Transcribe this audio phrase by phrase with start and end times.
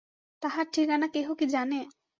[0.41, 1.79] তাহার ঠিকানা কেহ কি জানে।